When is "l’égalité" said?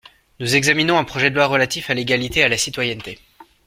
1.93-2.39